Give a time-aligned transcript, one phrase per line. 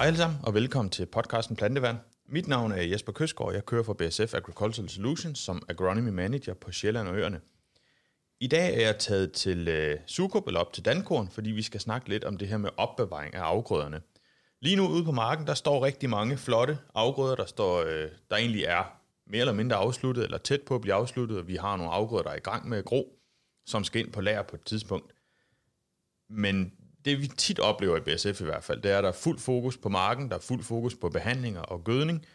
[0.00, 1.98] Hej alle sammen, og velkommen til podcasten Plantevand.
[2.28, 6.72] Mit navn er Jesper Køsgaard, jeg kører for BSF Agricultural Solutions som Agronomy Manager på
[6.72, 7.40] Sjælland og Øerne.
[8.40, 11.80] I dag er jeg taget til øh, Sukup, eller op til Dankorn, fordi vi skal
[11.80, 14.00] snakke lidt om det her med opbevaring af afgrøderne.
[14.60, 18.36] Lige nu ude på marken, der står rigtig mange flotte afgrøder, der, står, øh, der
[18.36, 21.92] egentlig er mere eller mindre afsluttet, eller tæt på at blive afsluttet, vi har nogle
[21.92, 23.18] afgrøder, der er i gang med at gro,
[23.66, 25.12] som skal ind på lager på et tidspunkt.
[26.30, 26.72] Men
[27.04, 29.38] det vi tit oplever i BSF i hvert fald, det er, at der er fuld
[29.38, 32.26] fokus på marken, der er fuld fokus på behandlinger og gødning,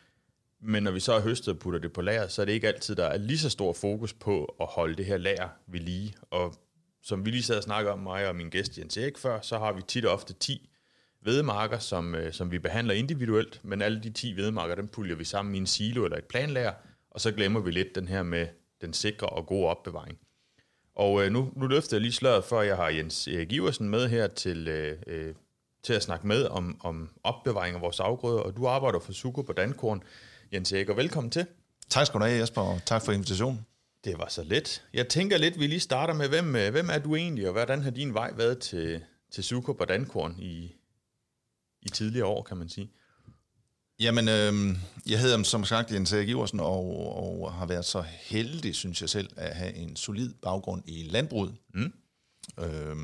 [0.62, 2.68] men når vi så har høstet og putter det på lager, så er det ikke
[2.68, 6.16] altid, der er lige så stor fokus på at holde det her lager ved lige.
[6.32, 6.56] Og
[7.04, 9.58] som vi lige sad og snakkede om, mig og min gæst Jens Erik før, så
[9.58, 10.70] har vi tit og ofte 10
[11.22, 15.24] vedmarker, som, øh, som vi behandler individuelt, men alle de 10 vedmarker, dem puljer vi
[15.24, 16.74] sammen i en silo eller et planlager,
[17.12, 18.48] og så glemmer vi lidt den her med
[18.82, 20.18] den sikre og gode opbevaring.
[20.96, 23.90] Og øh, nu, nu løfter jeg lige sløret for, at jeg har Jens Erik Iversen
[23.90, 25.36] med her til, øh, øh,
[25.84, 29.42] til at snakke med om, om opbevaring af vores afgrøder, og du arbejder for Suko
[29.42, 30.04] på Dankorn.
[30.54, 31.46] Jens Erik, og velkommen til.
[31.90, 33.66] Tak skal du have, Jesper, og tak for invitationen.
[34.04, 34.84] Det var så let.
[34.94, 37.82] Jeg tænker lidt, vi lige starter med, hvem, øh, hvem er du egentlig, og hvordan
[37.82, 40.76] har din vej været til, til Suko på Dankorn i,
[41.82, 42.92] i tidligere år, kan man sige?
[44.00, 48.76] Jamen, øh, jeg hedder som sagt Jens Erik Iversen, og, og har været så heldig,
[48.76, 51.56] synes jeg selv, at have en solid baggrund i landbruget.
[51.74, 51.94] Mm.
[52.60, 52.96] Øh,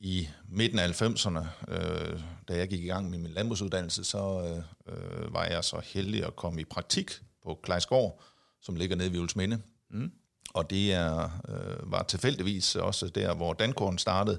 [0.00, 4.52] I midten af 90'erne, øh, da jeg gik i gang med min landbrugsuddannelse, så
[4.88, 7.10] øh, øh var jeg så heldig at komme i praktik
[7.44, 8.22] på Klejsgård,
[8.62, 9.58] som ligger nede ved Ulsminde.
[9.90, 10.12] Mm.
[10.54, 14.38] Og det er, øh, var tilfældigvis også der, hvor Dankorn startede,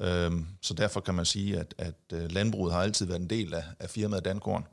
[0.00, 3.54] Øhm, så derfor kan man sige, at, at øh, landbruget har altid været en del
[3.54, 4.66] af, af firmaet Dankorn.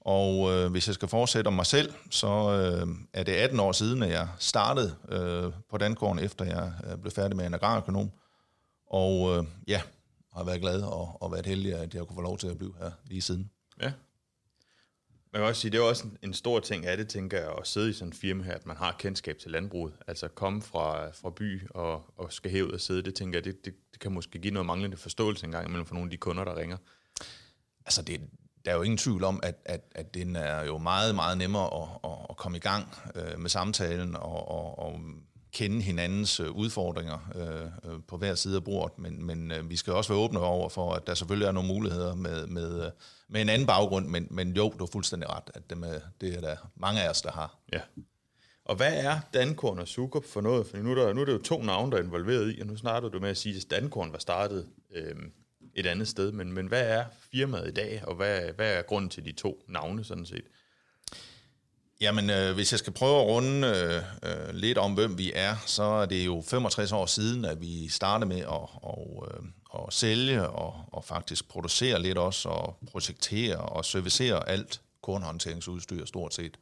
[0.00, 3.72] Og øh, hvis jeg skal fortsætte om mig selv, så øh, er det 18 år
[3.72, 8.10] siden, at jeg startede øh, på Dankorn, efter jeg øh, blev færdig med en agrarøkonom.
[8.86, 9.82] Og øh, ja,
[10.32, 12.74] har været glad og, og været heldig, at jeg kunne få lov til at blive
[12.78, 13.50] her lige siden.
[13.82, 13.92] Ja,
[15.32, 17.66] man kan også sige, det er også en, stor ting af det, tænker jeg, at
[17.66, 19.94] sidde i sådan en firma her, at man har kendskab til landbruget.
[20.06, 23.64] Altså komme fra, fra by og, og skal herud og sidde, det tænker jeg, det,
[23.64, 26.44] det, det kan måske give noget manglende forståelse engang imellem for nogle af de kunder,
[26.44, 26.76] der ringer.
[27.84, 28.20] Altså det,
[28.64, 31.82] der er jo ingen tvivl om, at, at, at den er jo meget, meget nemmere
[31.82, 35.00] at, at, at komme i gang øh, med samtalen og, og, og
[35.52, 39.76] kende hinandens øh, udfordringer øh, øh, på hver side af bordet, men, men øh, vi
[39.76, 42.90] skal også være åbne over for, at der selvfølgelig er nogle muligheder med, med,
[43.28, 46.34] med en anden baggrund, men, men jo, du har fuldstændig ret, at det, med, det
[46.34, 47.58] er der mange af os, der har.
[47.72, 47.80] Ja.
[48.64, 50.66] Og hvad er Dankorn og Sukup for noget?
[50.66, 52.66] For nu er, der, nu er det jo to navne, der er involveret i, og
[52.66, 55.14] nu starter du med at sige, at Dankorn var startet øh,
[55.74, 59.10] et andet sted, men, men hvad er firmaet i dag, og hvad, hvad er grunden
[59.10, 60.44] til de to navne sådan set?
[62.02, 65.56] Jamen, øh, hvis jeg skal prøve at runde øh, øh, lidt om, hvem vi er,
[65.66, 69.92] så er det jo 65 år siden, at vi startede med at, og, øh, at
[69.92, 76.58] sælge og, og faktisk producere lidt også, og projektere og servicere alt kornhåndteringsudstyr stort set.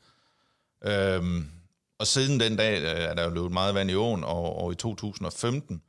[0.84, 1.50] Øhm,
[1.98, 4.72] og siden den dag øh, er der jo løbet meget vand i åen, og, og
[4.72, 5.82] i 2015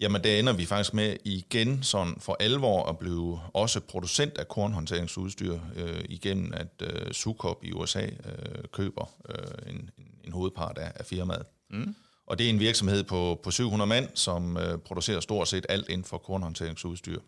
[0.00, 4.48] Jamen, der ender vi faktisk med igen sådan for alvor at blive også producent af
[4.48, 9.90] kornhåndteringsudstyr øh, igennem, at øh, Sukop i USA øh, køber øh, en,
[10.24, 11.46] en hovedpart af, af firmaet.
[11.70, 11.94] Mm.
[12.26, 15.88] Og det er en virksomhed på, på 700 mand, som øh, producerer stort set alt
[15.88, 17.20] inden for kornhåndteringsudstyr.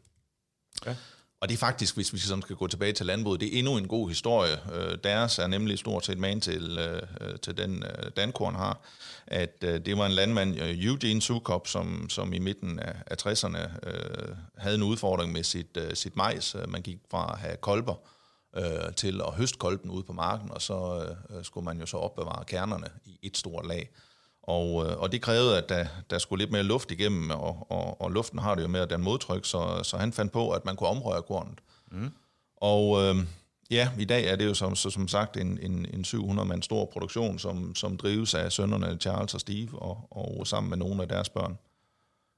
[0.87, 0.97] Ja.
[1.41, 3.77] Og det er faktisk, hvis vi sådan skal gå tilbage til landbruget, det er endnu
[3.77, 4.57] en god historie.
[4.75, 7.85] Øh, deres er nemlig stort set man til, øh, øh, til den
[8.17, 8.81] Dankorn har,
[9.27, 13.59] at det var en landmand, Eugene Sukop, som, som i midten af, 60'erne
[14.59, 16.57] havde en udfordring med sit, sit majs.
[16.69, 17.95] Man gik fra at have kolber
[18.97, 21.09] til at høste kolben ude på marken, og så
[21.43, 23.91] skulle man jo så opbevare kernerne i et stort lag.
[24.47, 28.01] Og, øh, og det krævede, at der, der skulle lidt mere luft igennem, og, og,
[28.01, 30.65] og luften har det jo med at den modtryk, så, så han fandt på, at
[30.65, 31.59] man kunne omrøre kornet.
[31.91, 32.11] Mm.
[32.57, 33.17] Og øh,
[33.71, 36.85] ja, i dag er det jo som, så, som sagt en, en, en 700-mand stor
[36.85, 41.09] produktion, som, som drives af sønnerne Charles og Steve, og, og sammen med nogle af
[41.09, 41.59] deres børn.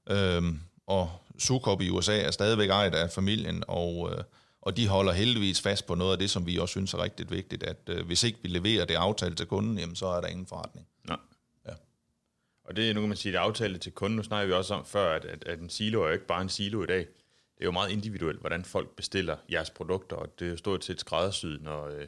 [0.09, 0.55] Øh,
[0.87, 4.23] og Sukop i USA er stadigvæk ejet af familien, og, øh,
[4.61, 7.31] og de holder heldigvis fast på noget af det, som vi også synes er rigtig
[7.31, 10.27] vigtigt, at øh, hvis ikke vi leverer det aftale til kunden, jamen, så er der
[10.27, 10.87] ingen forretning.
[11.07, 11.17] Nej.
[12.69, 14.17] Og det er, nu kan man sige, det aftale til kunden.
[14.17, 16.41] Nu snakker vi også om før, at, at, at en silo er jo ikke bare
[16.41, 16.99] en silo i dag.
[16.99, 20.85] Det er jo meget individuelt, hvordan folk bestiller jeres produkter, og det er jo stort
[20.85, 22.07] set skræddersyet, når, øh,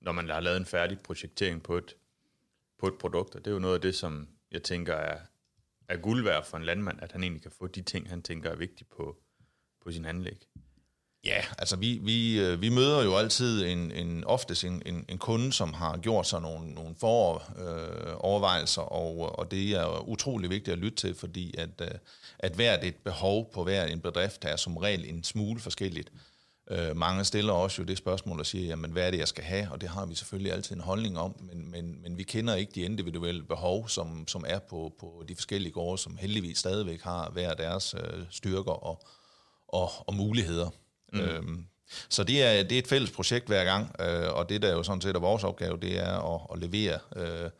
[0.00, 1.96] når man har lavet en færdig projektering på et,
[2.78, 3.34] på et produkt.
[3.34, 5.18] Og det er jo noget af det, som jeg tænker er,
[5.88, 8.50] er guld værd for en landmand, at han egentlig kan få de ting, han tænker
[8.50, 9.16] er vigtige på,
[9.80, 10.48] på sin anlæg.
[11.24, 15.18] Ja, altså vi, vi, øh, vi møder jo altid en, en oftest en, en, en
[15.18, 20.72] kunde, som har gjort sig nogle, nogle forovervejelser, øh, og, og det er utrolig vigtigt
[20.72, 21.88] at lytte til, fordi at, øh,
[22.38, 26.12] at hvert et behov på hver en bedrift er som regel en smule forskelligt.
[26.70, 29.44] Øh, mange stiller også jo det spørgsmål og siger, jamen hvad er det, jeg skal
[29.44, 29.68] have?
[29.70, 32.72] Og det har vi selvfølgelig altid en holdning om, men, men, men vi kender ikke
[32.74, 37.30] de individuelle behov, som, som er på, på de forskellige gårde, som heldigvis stadigvæk har
[37.30, 39.06] hver deres øh, styrker og,
[39.68, 40.70] og, og muligheder.
[41.12, 41.20] Mm.
[41.20, 41.66] Øhm,
[42.08, 44.82] så det er, det er et fælles projekt hver gang, øh, og det der jo
[44.82, 47.50] sådan set er vores opgave, det er at, at levere øh,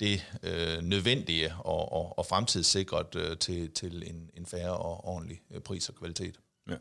[0.00, 5.40] det øh, nødvendige og, og, og fremtidssikret øh, til, til en, en færre og ordentlig
[5.64, 6.40] pris og kvalitet.
[6.70, 6.76] Ja.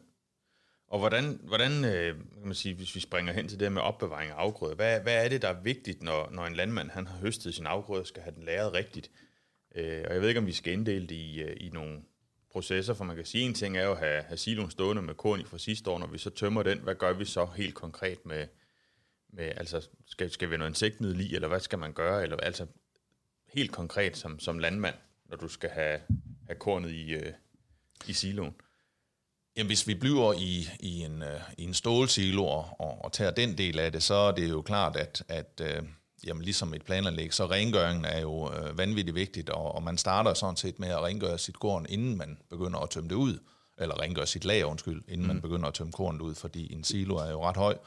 [0.87, 4.31] Og hvordan, hvordan øh, kan man sige, hvis vi springer hen til det med opbevaring
[4.31, 7.17] af afgrøder, hvad, hvad er det, der er vigtigt, når, når en landmand han har
[7.17, 9.11] høstet sin afgrøde, skal have den læret rigtigt?
[9.75, 12.01] Øh, og jeg ved ikke, om vi skal inddele det i, i nogle
[12.53, 15.15] processer, for man kan sige, en ting er jo at have, have siloen stående med
[15.15, 17.75] korn i fra sidste år, når vi så tømmer den, hvad gør vi så helt
[17.75, 18.47] konkret med,
[19.29, 22.67] med altså skal, skal vi noget insektmiddel i, eller hvad skal man gøre, eller altså
[23.53, 24.95] helt konkret som, som landmand,
[25.29, 25.99] når du skal have,
[26.47, 27.33] have kornet i, øh,
[28.07, 28.55] i siloen?
[29.57, 33.57] Jamen, hvis vi bliver i, i, en, øh, i en stålsilo og, og tager den
[33.57, 35.83] del af det, så er det jo klart, at, at øh,
[36.27, 40.33] jamen, ligesom et plananlæg, så rengøringen er jo øh, vanvittigt vigtigt, og, og man starter
[40.33, 43.39] sådan set med at rengøre sit korn, inden man begynder at tømme det ud,
[43.77, 45.33] eller rengøre sit lager, undskyld, inden mm.
[45.33, 47.77] man begynder at tømme kornet ud, fordi en silo er jo ret høj,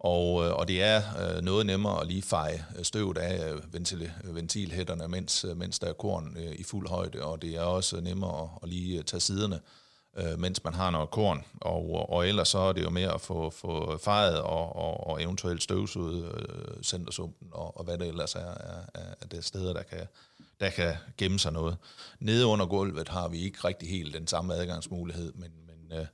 [0.00, 4.12] og, øh, og det er øh, noget nemmere at lige feje støvet af øh, ventil,
[4.24, 8.42] ventilhætterne, mens, mens der er korn øh, i fuld højde, og det er også nemmere
[8.42, 9.54] at, at lige tage siderne.
[9.54, 9.60] øh,
[10.16, 11.44] Øh, mens man har noget korn.
[11.60, 15.22] Og, og ellers så er det jo mere at få, få fejret og, og, og
[15.22, 18.80] eventuelt støvsuget øh, centersumpen og, og hvad det ellers er er,
[19.20, 20.06] er det steder, der kan,
[20.60, 21.76] der kan gemme sig noget.
[22.20, 26.06] Nede under gulvet har vi ikke rigtig helt den samme adgangsmulighed, men, men, øh,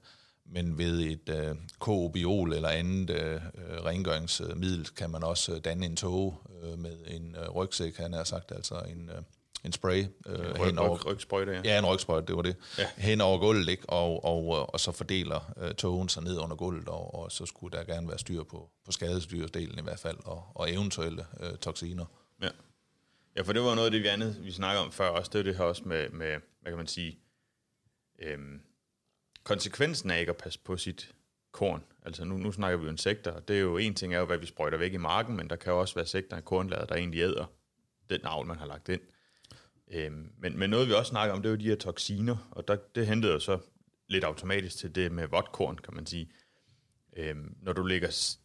[0.46, 5.96] men ved et øh, kobiol eller andet øh, øh, rengøringsmiddel kan man også danne en
[5.96, 9.10] tog øh, med en øh, rygsæk, han har sagt, altså en...
[9.10, 9.22] Øh,
[9.64, 10.98] en spray øh, ryg, hen over...
[10.98, 11.60] Ryg, rygsprøjte, ja.
[11.64, 12.56] Ja, en rygsprøjte, det var det.
[12.78, 12.88] Ja.
[12.96, 13.90] Hen over gulvet, ikke?
[13.90, 17.78] Og, og, og så fordeler øh, togen sig ned under gulvet, og, og så skulle
[17.78, 22.04] der gerne være styr på, på skadesdyrsdelen i hvert fald, og, og eventuelle øh, toksiner.
[22.42, 22.48] Ja.
[23.36, 25.38] ja, for det var noget af det, vi andet, vi snakker om før også, det
[25.38, 27.18] er det her også med, med hvad kan man sige,
[28.18, 28.60] øhm,
[29.44, 31.14] konsekvensen af ikke at passe på sit
[31.52, 31.84] korn.
[32.02, 34.24] Altså nu, nu snakker vi jo insekter, og det er jo en ting er jo,
[34.24, 36.88] hvad vi sprøjter væk i marken, men der kan jo også være sekter i kornladet,
[36.88, 37.46] der egentlig æder
[38.10, 39.00] den avl, man har lagt ind.
[39.94, 42.68] Øhm, men, men noget vi også snakker om, det er jo de her toksiner, og
[42.68, 43.58] der, det hentede jo så
[44.08, 46.30] lidt automatisk til det med vodkorn, kan man sige.
[47.16, 48.36] Øhm, når du lægger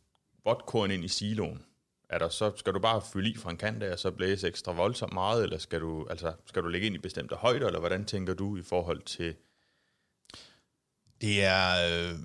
[0.45, 1.65] vodkorn ind i siloen,
[2.09, 4.47] er der så, skal du bare fylde i fra en kant af, og så blæse
[4.47, 7.79] ekstra voldsomt meget, eller skal du, altså, skal du lægge ind i bestemte højder, eller
[7.79, 9.35] hvordan tænker du i forhold til...
[11.21, 12.09] Det er...
[12.11, 12.19] Øh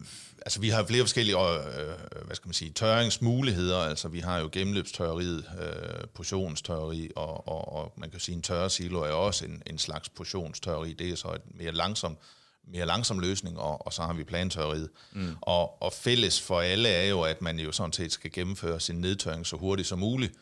[0.45, 3.79] altså vi har flere forskellige øh, hvad skal man sige, tørringsmuligheder.
[3.79, 8.71] Altså vi har jo gennemløbstørreriet, øh, portionstørreri, og, og, og man kan sige, en tørre
[8.71, 10.93] silo er også en, en slags portionstørreri.
[10.93, 12.17] Det er så et mere langsom,
[12.73, 14.89] mere langsom løsning, og, og så har vi plantørriet.
[15.13, 15.37] Mm.
[15.41, 18.97] Og, og fælles for alle er jo, at man jo sådan set skal gennemføre sin
[18.97, 20.33] nedtørring så hurtigt som muligt.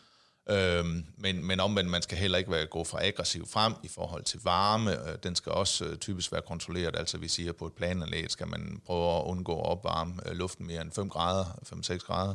[0.51, 4.25] Øhm, men, men omvendt, man skal heller ikke være, gå for aggressiv frem i forhold
[4.25, 5.09] til varme.
[5.09, 6.97] Øh, den skal også øh, typisk være kontrolleret.
[6.97, 10.67] Altså vi siger, på et plananlæg skal man prøve at undgå at opvarme øh, luften
[10.67, 12.35] mere end 5 grader, 5-6 grader.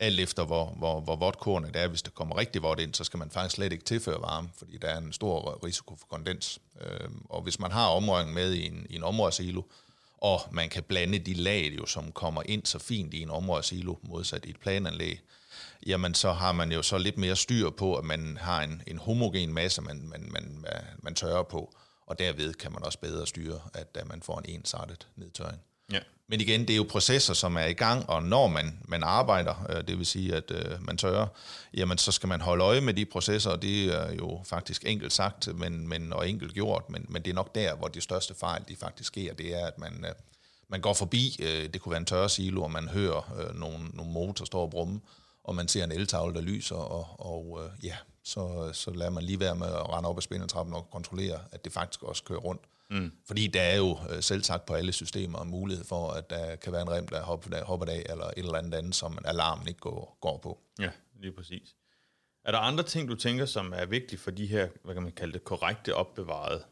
[0.00, 1.88] Alt efter, hvor, hvor, hvor vådt kornet er.
[1.88, 4.76] Hvis det kommer rigtig vådt ind, så skal man faktisk slet ikke tilføre varme, fordi
[4.76, 6.58] der er en stor risiko for kondens.
[6.80, 9.62] Øhm, og hvis man har omrøring med i en, i en områdesilo,
[10.18, 13.94] og man kan blande de lag, jo, som kommer ind så fint i en områdesilo,
[14.02, 15.20] modsat i et plananlæg,
[15.86, 18.98] jamen så har man jo så lidt mere styr på, at man har en, en
[18.98, 20.64] homogen masse, man, man, man,
[21.02, 21.74] man tørrer på,
[22.06, 25.60] og derved kan man også bedre styre, at, at man får en ensartet nedtørring.
[25.92, 25.98] Ja.
[26.28, 29.66] Men igen, det er jo processer, som er i gang, og når man, man arbejder,
[29.70, 31.26] øh, det vil sige, at øh, man tørrer,
[31.74, 35.12] jamen så skal man holde øje med de processer, og det er jo faktisk enkelt
[35.12, 38.34] sagt men, men, og enkelt gjort, men, men det er nok der, hvor de største
[38.34, 40.14] fejl de faktisk sker, det er, at man, øh,
[40.68, 43.78] man går forbi, øh, det kunne være en tørre silo, og man hører øh, nogle,
[43.92, 45.00] nogle motor stå og brumme,
[45.44, 49.22] og man ser en eltavle, der lyser, og, og øh, ja, så, så lader man
[49.22, 52.38] lige være med at rende op ad spindeltrappen og kontrollere, at det faktisk også kører
[52.38, 52.62] rundt.
[52.90, 53.12] Mm.
[53.26, 56.72] Fordi der er jo øh, selv sagt på alle systemer mulighed for, at der kan
[56.72, 59.68] være en rem, der hopper, der hopper af, eller et eller andet andet, som alarmen
[59.68, 60.58] ikke går, går på.
[60.78, 61.74] Ja, lige præcis.
[62.44, 65.12] Er der andre ting, du tænker, som er vigtige for de her, hvad kan man
[65.12, 66.64] kalde det, korrekte opbevarede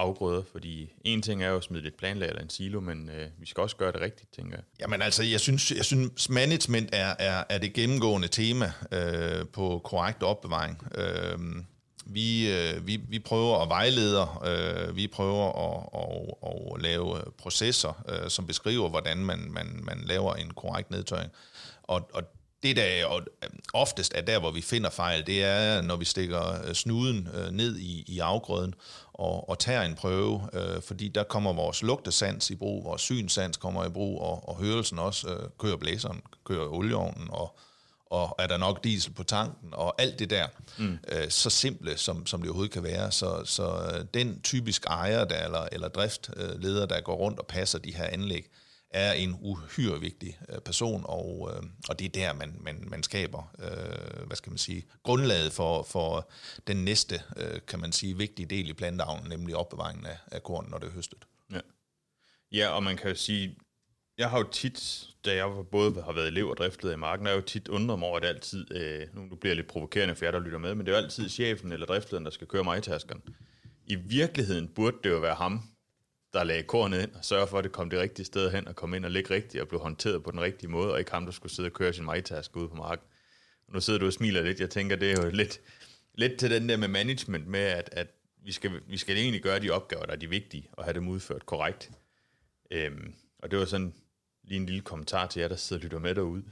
[0.00, 3.28] afgrøder, fordi en ting er jo at smide lidt planlag eller en silo, men øh,
[3.38, 4.64] vi skal også gøre det rigtigt, tænker jeg.
[4.80, 9.80] Jamen altså, jeg synes, jeg synes management er, er, er det gennemgående tema øh, på
[9.84, 10.82] korrekt opbevaring.
[10.94, 11.38] Øh,
[12.06, 18.04] vi, øh, vi, vi prøver at vejlede, øh, vi prøver at, at, at lave processer,
[18.08, 21.32] øh, som beskriver, hvordan man, man, man laver en korrekt nedtørring.
[21.82, 22.22] Og, og
[22.62, 23.22] det, der og
[23.74, 28.04] oftest er der, hvor vi finder fejl, det er, når vi stikker snuden ned i,
[28.06, 28.74] i afgrøden
[29.20, 33.56] og, og tager en prøve, øh, fordi der kommer vores lugtesans i brug, vores synsans
[33.56, 37.58] kommer i brug, og, og hørelsen også, øh, kører blæseren, kører olieovnen, og,
[38.06, 40.46] og er der nok diesel på tanken, og alt det der,
[40.78, 40.98] mm.
[41.08, 43.12] øh, så simple som, som det overhovedet kan være.
[43.12, 43.82] Så, så
[44.14, 48.46] den typisk ejer der, eller, eller driftleder, der går rundt og passer de her anlæg,
[48.90, 53.02] er en uhyre vigtig øh, person, og, øh, og det er der, man, man, man
[53.02, 56.30] skaber, øh, hvad skal man sige, grundlaget for, for
[56.66, 60.66] den næste, øh, kan man sige, vigtige del i planteavlen, nemlig opbevaringen af, af korn,
[60.70, 61.24] når det er høstet.
[61.52, 61.60] Ja.
[62.52, 63.56] ja, og man kan jo sige,
[64.18, 67.32] jeg har jo tit, da jeg både har været elev og driftleder i marken, har
[67.32, 70.14] jeg jo tit undret mig over, at det altid, øh, nu bliver jeg lidt provokerende
[70.14, 72.46] for jer, der lytter med, men det er jo altid chefen eller driftlederen, der skal
[72.46, 72.92] køre mig i
[73.86, 75.62] I virkeligheden burde det jo være ham,
[76.32, 78.76] der lagde kornet ind og sørge for, at det kom det rigtige sted hen og
[78.76, 81.24] kom ind og ligge rigtigt og blev håndteret på den rigtige måde, og ikke ham,
[81.24, 83.06] der skulle sidde og køre sin majtaske ude på marken.
[83.68, 84.60] Og nu sidder du og smiler lidt.
[84.60, 85.60] Jeg tænker, det er jo lidt,
[86.14, 88.06] lidt til den der med management med, at, at
[88.44, 91.08] vi, skal, vi skal egentlig gøre de opgaver, der er de vigtige, og have dem
[91.08, 91.90] udført korrekt.
[92.70, 93.94] Øhm, og det var sådan
[94.44, 96.42] lige en lille kommentar til jer, der sidder og lytter med derude.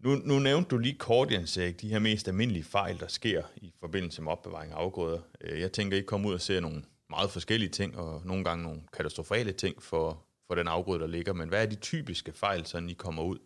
[0.00, 3.42] Nu, nu nævnte du lige kort, Jens Erik, de her mest almindelige fejl, der sker
[3.56, 5.20] i forbindelse med opbevaring af afgrøder.
[5.40, 6.82] Øh, jeg tænker, I kommer ud og ser nogle
[7.14, 11.32] meget forskellige ting, og nogle gange nogle katastrofale ting for, for den afgrøde, der ligger.
[11.32, 13.38] Men hvad er de typiske fejl, så I kommer ud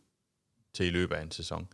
[0.75, 1.69] til i løbet af en sæson?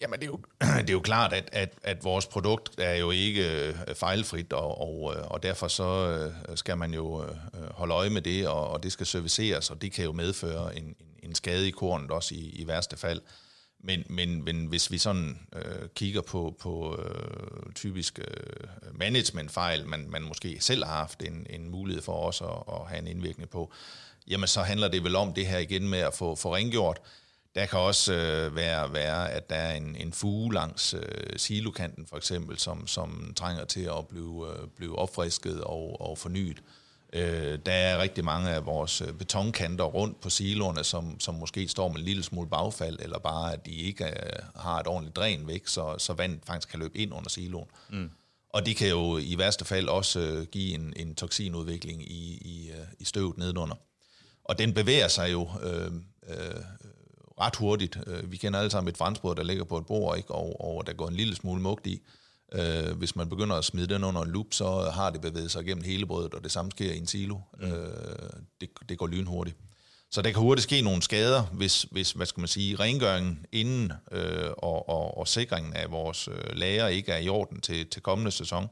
[0.00, 0.40] Jamen, det er jo,
[0.80, 4.80] det er jo klart, at, at, at vores produkt er jo ikke øh, fejlfrit, og,
[4.80, 6.08] og, øh, og derfor så
[6.48, 7.26] øh, skal man jo
[7.70, 10.84] holde øje med det, og, og det skal serviceres, og det kan jo medføre en,
[10.84, 13.20] en, en skade i kornet også i, i værste fald.
[13.84, 20.10] Men, men, men hvis vi sådan øh, kigger på, på øh, typisk øh, managementfejl, man,
[20.10, 23.50] man måske selv har haft en, en mulighed for også at, at have en indvirkning
[23.50, 23.72] på,
[24.28, 27.00] jamen så handler det vel om det her igen med at få, få rengjort.
[27.54, 32.06] Der kan også øh, være, være, at der er en, en fuge langs øh, silokanten
[32.06, 36.58] for eksempel, som, som trænger til at blive, øh, blive opfrisket og, og fornyet.
[36.58, 36.81] Øh,
[37.66, 41.88] der er rigtig mange af vores øh, betonkanter rundt på siloerne, som, som måske står
[41.88, 45.46] med en lille smule bagfald, eller bare at de ikke øh, har et ordentligt dræn
[45.46, 47.68] væk, så, så vandet faktisk kan løbe ind under siloen.
[47.90, 48.10] Mm.
[48.48, 52.70] Og det kan jo i værste fald også øh, give en, en toksinudvikling i, i,
[52.70, 53.76] øh, i støvet nedenunder.
[54.44, 55.92] Og den bevæger sig jo øh,
[56.28, 56.60] øh,
[57.40, 57.98] ret hurtigt.
[58.06, 60.34] Øh, vi kender alle sammen et franskbrød, der ligger på et bord, ikke?
[60.34, 62.00] Og, og der går en lille smule mugt i.
[62.54, 65.64] Øh, hvis man begynder at smide den under en loop, så har det bevæget sig
[65.64, 67.36] gennem hele brødet, og det samme sker i en silo.
[67.60, 67.66] Mm.
[67.66, 68.30] Øh,
[68.60, 69.56] det, det går lynhurtigt.
[70.10, 73.92] Så der kan hurtigt ske nogle skader, hvis, hvis hvad skal man sige, rengøringen inden
[74.12, 78.02] øh, og, og, og sikringen af vores øh, lager ikke er i orden til, til
[78.02, 78.68] kommende sæson.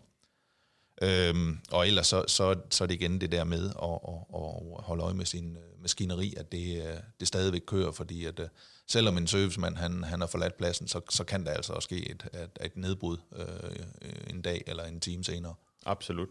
[1.03, 4.85] Øhm, og ellers så, så, så er det igen det der med at, at, at
[4.85, 8.49] holde øje med sin øh, maskineri, at det, øh, det stadigvæk kører, fordi at, øh,
[8.87, 12.11] selvom en servicemand han, han har forladt pladsen, så, så kan der altså også ske
[12.11, 15.55] et, et, et nedbrud øh, en dag eller en time senere.
[15.87, 16.29] Absolut.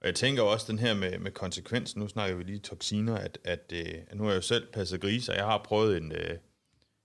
[0.00, 3.38] Og jeg tænker også den her med, med konsekvensen, nu snakker vi lige toksiner, at,
[3.44, 3.72] at,
[4.08, 6.12] at nu har jeg jo selv passet grise, og jeg har prøvet en,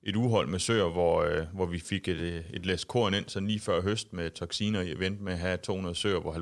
[0.06, 3.60] et uhold med søer, hvor, hvor vi fik et, et læs korn ind, så lige
[3.60, 6.34] før høst med toksiner, i event med at have 200 søer, hvor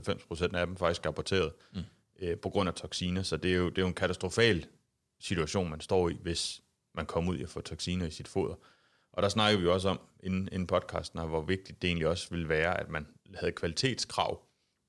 [0.51, 1.81] 90% af dem faktisk er rapporteret mm.
[2.21, 3.23] øh, på grund af toksiner.
[3.23, 4.65] Så det er, jo, det er jo en katastrofal
[5.19, 6.61] situation, man står i, hvis
[6.95, 8.55] man kommer ud og får toksiner i sit foder.
[9.13, 12.49] Og der snakker vi også om inden, inden podcasten, hvor vigtigt det egentlig også ville
[12.49, 14.41] være, at man havde kvalitetskrav,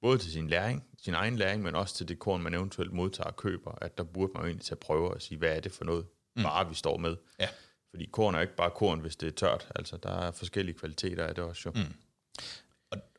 [0.03, 3.31] både til sin læring, sin egen læring, men også til det korn, man eventuelt modtager
[3.31, 5.73] og køber, at der burde man jo egentlig tage prøver og sige, hvad er det
[5.73, 6.45] for noget mm.
[6.45, 7.17] varer, vi står med.
[7.41, 7.49] Ja.
[7.93, 9.69] Fordi korn er ikke bare korn, hvis det er tørt.
[9.75, 11.73] Altså, der er forskellige kvaliteter af det også jo.
[11.75, 11.95] Mm.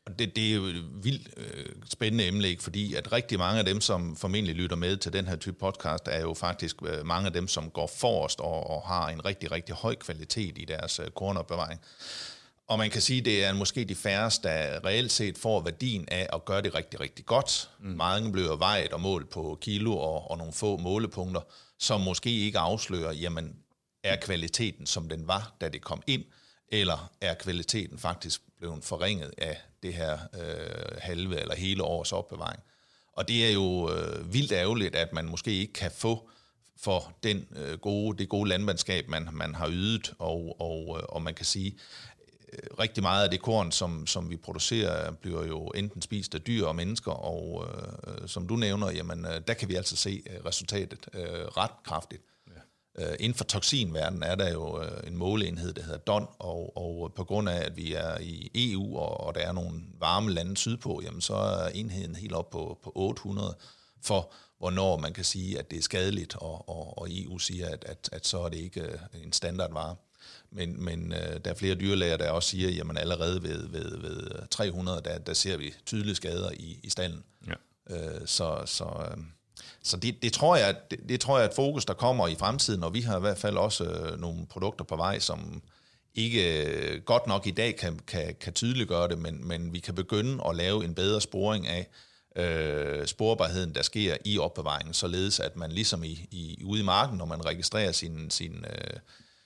[0.06, 3.66] Og det, det er jo et vildt øh, spændende emne, fordi at rigtig mange af
[3.66, 7.28] dem, som formentlig lytter med til den her type podcast, er jo faktisk øh, mange
[7.28, 11.00] af dem, som går forrest og, og har en rigtig, rigtig høj kvalitet i deres
[11.00, 11.82] øh, kornopbevaring.
[12.68, 16.06] Og man kan sige, at det er måske de færreste, der reelt set får værdien
[16.12, 17.70] af at gøre det rigtig, rigtig godt.
[17.80, 17.90] Mm.
[17.90, 21.42] Mange bliver vejet og målt på kilo og, og nogle få målepunkter,
[21.80, 23.56] som måske ikke afslører, jamen,
[24.04, 26.24] er kvaliteten, som den var, da det kom ind,
[26.70, 32.64] eller er kvaliteten faktisk blevet forringet af det her øh, halve eller hele års opbevaring.
[33.14, 36.30] Og det er jo øh, vildt ærgerligt, at man måske ikke kan få
[36.78, 41.22] for den øh, gode, det gode landmandskab, man, man har ydet, og, og, øh, og
[41.22, 41.78] man kan sige,
[42.54, 46.42] øh, rigtig meget af det korn, som, som vi producerer, bliver jo enten spist af
[46.42, 49.96] dyr og mennesker, og øh, øh som du nævner, jamen, øh, der kan vi altså
[49.96, 52.22] se øh, resultatet øh, ret kraftigt.
[53.00, 57.14] Øh, inden for toksinverdenen er der jo øh, en måleenhed, der hedder DON, og, og
[57.14, 60.58] på grund af, at vi er i EU, og, og der er nogle varme lande
[60.58, 63.56] sydpå, jamen så er enheden helt op på, på 800
[64.02, 67.86] for, hvornår man kan sige, at det er skadeligt, og, og, og EU siger, at,
[67.86, 69.96] at, at så er det ikke øh, en standardvare.
[70.52, 74.48] men, men øh, der er flere dyrlæger, der også siger, jamen allerede ved, ved, ved
[74.50, 77.24] 300, der, der ser vi tydelige skader i, i stallen.
[77.48, 77.54] Ja.
[77.90, 79.24] Øh, så så, øh,
[79.84, 82.36] så det, det, tror jeg, det, det tror jeg er et fokus, der kommer i
[82.36, 85.62] fremtiden, og vi har i hvert fald også øh, nogle produkter på vej, som
[86.16, 89.96] ikke øh, godt nok i dag kan, kan, kan tydeliggøre det, men, men vi kan
[89.96, 91.88] begynde at lave en bedre sporing af
[92.36, 97.18] øh, sporbarheden, der sker i opbevaringen, således at man ligesom i, i, ude i marken,
[97.18, 99.00] når man registrerer sin, sin, øh,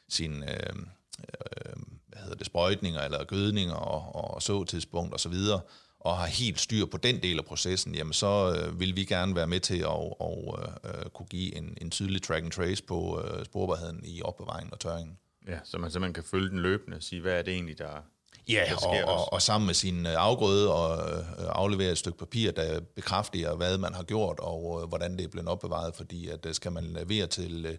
[0.10, 0.76] sin øh,
[1.20, 1.74] øh,
[2.08, 5.70] hvad hedder det, sprøjtninger eller gødninger og, og så tidspunkt osv., og,
[6.08, 9.36] og har helt styr på den del af processen, jamen så øh, vil vi gerne
[9.36, 13.22] være med til at og, øh, kunne give en, en tydelig track and trace på
[13.22, 15.18] øh, sporbarheden i opbevaringen og tørringen.
[15.48, 18.04] Ja, så man simpelthen kan følge den løbende og sige, hvad er det egentlig, der,
[18.50, 21.98] Ja, der sker og, og, og sammen med sin øh, afgrøde og øh, aflevere et
[21.98, 25.96] stykke papir, der bekræfter, hvad man har gjort og øh, hvordan det er blevet opbevaret,
[25.96, 27.78] fordi at skal man levere til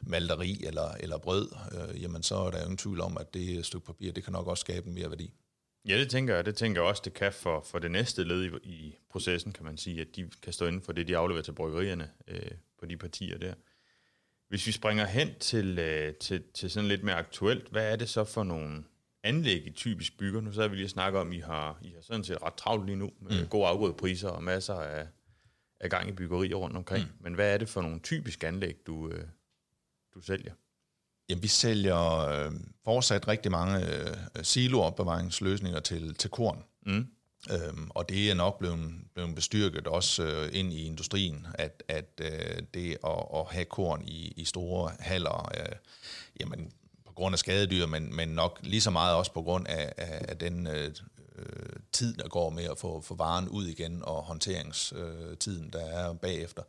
[0.00, 3.86] malteri eller, eller brød, øh, jamen så er der ingen tvivl om, at det stykke
[3.86, 5.32] papir, det kan nok også skabe mere værdi.
[5.88, 6.46] Ja, det tænker jeg.
[6.46, 9.64] Det tænker jeg også, det kan for, for det næste led i, i processen, kan
[9.64, 12.86] man sige, at de kan stå inden for det, de afleverer til bryggerierne øh, på
[12.86, 13.54] de partier der.
[14.48, 18.08] Hvis vi springer hen til, øh, til, til sådan lidt mere aktuelt, hvad er det
[18.08, 18.84] så for nogle
[19.22, 20.40] anlæg i typisk bygger?
[20.40, 22.86] Nu så vi lige at snakke om, I har, I har sådan set ret travlt
[22.86, 23.48] lige nu med mm.
[23.48, 25.06] gode afgrødepriser og masser af,
[25.80, 27.04] af gang i byggerier rundt omkring.
[27.04, 27.24] Mm.
[27.24, 29.24] Men hvad er det for nogle typiske anlæg, du, øh,
[30.14, 30.52] du sælger?
[31.30, 32.52] Jamen, vi sælger øh,
[32.84, 36.64] fortsat rigtig mange øh, siloopbevaringsløsninger til, til korn.
[36.86, 37.06] Mm.
[37.52, 42.20] Øhm, og det er nok blevet, blevet bestyrket også øh, ind i industrien, at, at
[42.20, 45.76] øh, det at, at have korn i, i store haller, øh,
[46.40, 46.72] jamen
[47.06, 50.24] på grund af skadedyr, men, men nok lige så meget også på grund af, af,
[50.28, 50.94] af den øh,
[51.92, 56.62] tid, der går med at få, få varen ud igen, og håndteringstiden, der er bagefter.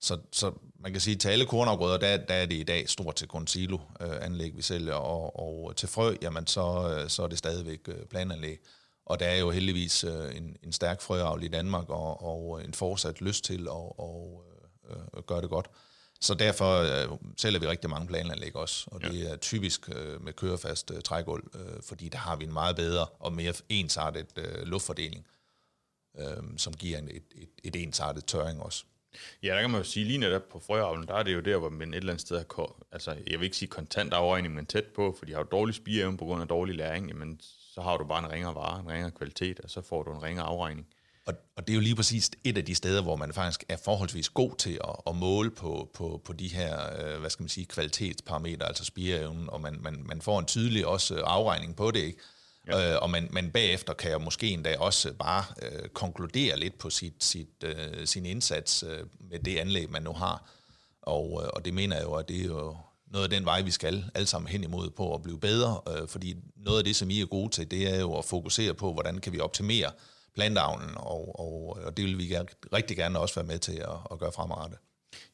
[0.00, 2.88] Så, så man kan sige, at til alle kornafgrøder, der, der er det i dag
[2.88, 7.38] stort til kun silo-anlæg, vi sælger, og, og til frø, jamen så, så er det
[7.38, 8.58] stadigvæk plananlæg.
[9.06, 12.74] Og der er jo heldigvis øh, en, en stærk frøavl i Danmark, og, og en
[12.74, 14.44] fortsat lyst til at og,
[14.90, 15.70] øh, øh, gøre det godt.
[16.20, 19.28] Så derfor øh, sælger vi rigtig mange plananlæg også, og det ja.
[19.28, 23.06] er typisk øh, med kørefast øh, trægulv, øh, fordi der har vi en meget bedre
[23.06, 25.26] og mere ensartet øh, luftfordeling,
[26.18, 28.84] øh, som giver en, et, et, et ensartet tørring også.
[29.42, 31.56] Ja, der kan man jo sige, lige netop på frøavlen, der er det jo der,
[31.56, 34.66] hvor man et eller andet sted har, altså jeg vil ikke sige kontant afregning, men
[34.66, 37.40] tæt på, for de har jo dårlig spireevne på grund af dårlig læring, jamen
[37.74, 40.22] så har du bare en ringere vare, en ringere kvalitet, og så får du en
[40.22, 40.86] ringere afregning.
[41.26, 43.76] Og, og det er jo lige præcis et af de steder, hvor man faktisk er
[43.84, 47.48] forholdsvis god til at, at måle på, på, på de her, øh, hvad skal man
[47.48, 51.90] sige, kvalitetsparametre, altså spireevnen, og man, man, man får en tydelig også øh, afregning på
[51.90, 52.18] det, ikke?
[52.70, 52.92] Ja.
[52.92, 56.90] Øh, og man, man bagefter kan jo måske endda også bare øh, konkludere lidt på
[56.90, 60.50] sit, sit, øh, sin indsats øh, med det anlæg, man nu har.
[61.02, 63.62] Og, øh, og det mener jeg jo, at det er jo noget af den vej,
[63.62, 66.96] vi skal alle sammen hen imod på at blive bedre, øh, fordi noget af det,
[66.96, 69.90] som I er gode til, det er jo at fokusere på, hvordan kan vi optimere
[70.34, 73.96] plantavlen, og, og, og det vil vi gerne, rigtig gerne også være med til at,
[74.12, 74.78] at gøre fremadrettet.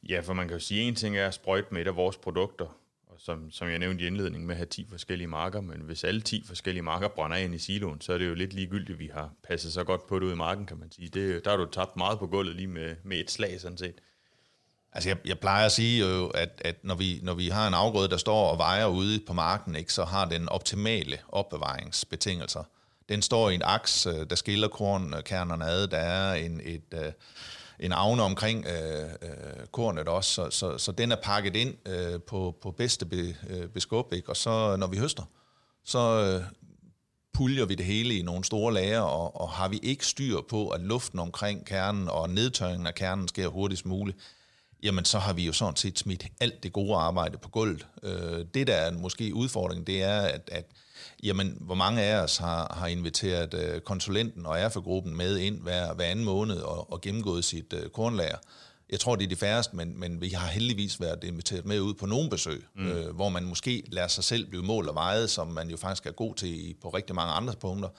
[0.09, 1.95] Ja, for man kan jo sige, at en ting er at sprøjte med et af
[1.95, 2.77] vores produkter,
[3.19, 6.21] som, som jeg nævnte i indledningen med at have 10 forskellige marker, men hvis alle
[6.21, 9.09] 10 forskellige marker brænder ind i siloen, så er det jo lidt ligegyldigt, at vi
[9.13, 11.09] har passet så godt på det ud i marken, kan man sige.
[11.09, 13.95] Det, der har du tabt meget på gulvet lige med, med et slag, sådan set.
[14.93, 17.73] Altså jeg, jeg plejer at sige jo, at, at når, vi, når vi har en
[17.73, 22.63] afgrøde, der står og vejer ude på marken, ikke, så har den optimale opbevaringsbetingelser.
[23.09, 25.87] Den står i en aks, øh, der skiller kornkernerne ad.
[25.87, 27.11] Der er en, et, øh,
[27.79, 32.21] en avne omkring øh, øh, kornet også, så, så, så den er pakket ind øh,
[32.21, 34.13] på, på bedste be, øh, beskub.
[34.13, 34.29] Ikke?
[34.29, 35.23] Og så når vi høster,
[35.85, 36.43] så øh,
[37.33, 40.69] puljer vi det hele i nogle store lager, og, og har vi ikke styr på,
[40.69, 44.17] at luften omkring kernen og nedtørringen af kernen sker hurtigst muligt,
[44.83, 47.87] jamen så har vi jo sådan set smidt alt det gode arbejde på gulvet.
[48.03, 50.65] Øh, det, der er måske udfordring, det er, at, at
[51.23, 55.93] jamen, hvor mange af os har, har inviteret øh, konsulenten og erfagruppen med ind hver,
[55.93, 58.37] hver anden måned og, og gennemgået sit øh, kornlager.
[58.89, 61.93] Jeg tror, det er de færreste, men, men vi har heldigvis været inviteret med ud
[61.93, 62.87] på nogle besøg, mm.
[62.87, 66.05] øh, hvor man måske lader sig selv blive mål og vejet, som man jo faktisk
[66.05, 67.89] er god til på rigtig mange andre punkter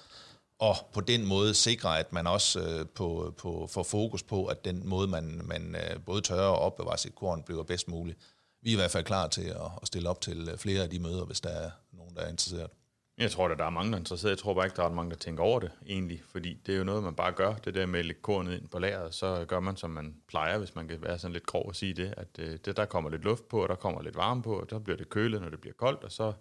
[0.59, 4.65] og på den måde sikre, at man også øh, på, på, får fokus på, at
[4.65, 8.19] den måde, man, man øh, både tørrer og opbevarer sit korn, bliver bedst muligt.
[8.63, 10.91] Vi er i hvert fald klar til at, at stille op til øh, flere af
[10.91, 12.71] de møder, hvis der er nogen, der er interesseret.
[13.19, 14.31] Jeg tror, at der er mange, der er interesseret.
[14.31, 16.79] Jeg tror bare ikke, der er mange, der tænker over det egentlig, fordi det er
[16.79, 17.55] jo noget, man bare gør.
[17.55, 20.59] Det der med at lægge kornet ind på lageret, så gør man, som man plejer,
[20.59, 23.11] hvis man kan være sådan lidt grov og sige det, at øh, det, der kommer
[23.11, 25.49] lidt luft på, og der kommer lidt varme på, og så bliver det kølet, når
[25.49, 26.33] det bliver koldt, og så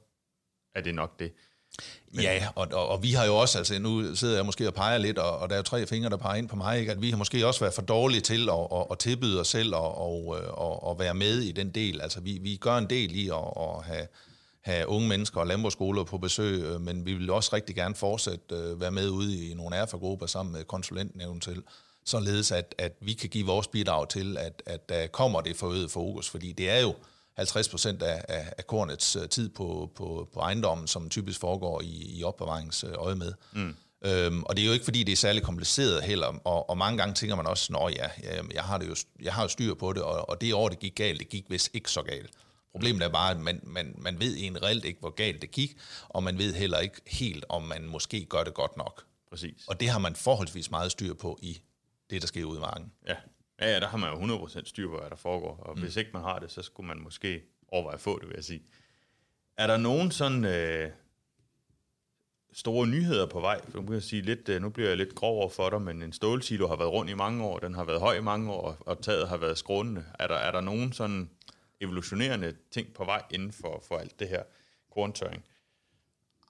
[0.76, 1.34] er det nok det.
[2.12, 2.22] Men...
[2.22, 4.98] Ja, og, og, og vi har jo også, altså nu sidder jeg måske og peger
[4.98, 6.92] lidt, og, og der er jo tre fingre, der peger ind på mig, ikke?
[6.92, 9.76] at vi har måske også været for dårlige til at, at, at tilbyde os selv
[9.76, 12.02] og, og, øh, og, og være med i den del.
[12.02, 14.08] Altså vi, vi gør en del i at, at have,
[14.68, 18.56] have unge mennesker og landbrugsskoler på besøg, øh, men vi vil også rigtig gerne fortsætte
[18.56, 21.66] øh, være med ude i nogle erfagrupper sammen med konsulenten eventuelt,
[22.06, 25.92] således at, at vi kan give vores bidrag til, at, at der kommer det forøget
[25.92, 26.96] fokus, fordi det er jo
[27.38, 31.82] 50 procent af, af, af kornets øh, tid på, på, på ejendommen, som typisk foregår
[31.82, 33.34] i, i opbevaringsøje med.
[33.54, 33.76] Mm.
[34.06, 36.98] Øhm, og det er jo ikke, fordi det er særlig kompliceret heller, og, og mange
[36.98, 38.08] gange tænker man også, at ja,
[38.54, 40.80] jeg har, det jo, jeg har jo styr på det, og, og det år, det
[40.80, 42.30] gik galt, det gik vist ikke så galt.
[42.78, 45.78] Problemet er bare, at man, man, man ved en reelt ikke, hvor galt det gik,
[46.10, 49.04] og man ved heller ikke helt, om man måske gør det godt nok.
[49.30, 49.68] Præcis.
[49.68, 51.62] Og det har man forholdsvis meget styr på i
[52.10, 52.92] det, der sker ude i marken.
[53.08, 53.16] Ja.
[53.62, 55.82] Ja, ja, der har man jo 100% styr på, hvad der foregår, og mm.
[55.82, 58.44] hvis ikke man har det, så skulle man måske overveje at få det, vil jeg
[58.44, 58.62] sige.
[59.58, 60.92] Er der nogen sådan øh,
[62.54, 63.62] store nyheder på vej?
[63.70, 65.82] For nu, kan jeg sige lidt, øh, nu bliver jeg lidt grov over for dig,
[65.82, 68.52] men en stålsilo har været rundt i mange år, den har været høj i mange
[68.52, 70.06] år, og taget har været skrånende.
[70.20, 71.30] Er der, er der nogen sådan
[71.82, 74.44] evolutionerende ting på vej inden for, for alt det her
[74.94, 75.44] korntørring?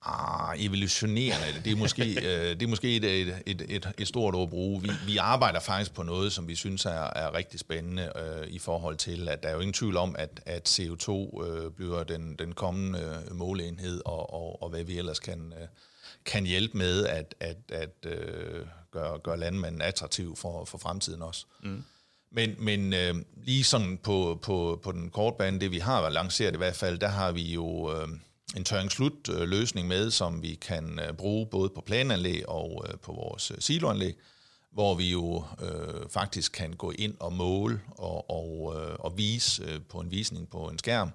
[0.02, 4.36] Ah, evolutionerende, det er måske, øh, det er måske et, et, et, et, et stort
[4.36, 4.82] ord at bruge.
[4.82, 8.60] Vi, vi arbejder faktisk på noget, som vi synes er, er rigtig spændende øh, i
[8.60, 12.36] forhold til, at der er jo ingen tvivl om, at, at CO2 øh, bliver den,
[12.36, 15.68] den kommende øh, måleenhed, og, og, og hvad vi ellers kan, øh,
[16.26, 21.46] kan hjælpe med at, at, at øh, gøre, gøre landmanden attraktiv for, for fremtiden også.
[21.64, 21.84] Mm.
[22.32, 26.54] Men, men øh, lige sådan på, på, på den korte bane, det vi har lanceret
[26.54, 28.08] i hvert fald, der har vi jo øh,
[28.56, 33.00] en tørring-slut øh, løsning med, som vi kan øh, bruge både på plananlæg og øh,
[33.00, 34.16] på vores øh, siloanlæg,
[34.72, 39.64] hvor vi jo øh, faktisk kan gå ind og måle og, og, øh, og vise
[39.64, 41.12] øh, på en visning på en skærm,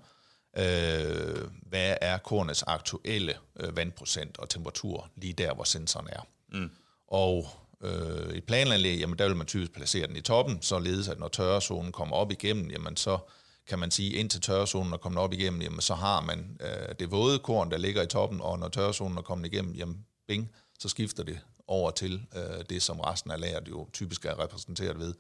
[0.58, 6.26] øh, hvad er kornets aktuelle øh, vandprocent og temperatur lige der, hvor sensoren er.
[6.52, 6.70] Mm.
[7.08, 7.46] Og
[7.82, 11.28] øh, et plananlæg, jamen der vil man typisk placere den i toppen, således at når
[11.28, 13.18] tørrezonen kommer op igennem, jamen så
[13.66, 17.10] kan man sige, indtil tørrezonen er kommet op igennem, jamen så har man øh, det
[17.10, 20.88] våde korn, der ligger i toppen, og når tørrezonen er kommet igennem, jamen bing, så
[20.88, 25.14] skifter det over til øh, det, som resten af lageret jo typisk er repræsenteret ved.